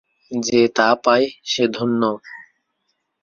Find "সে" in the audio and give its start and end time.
1.43-1.63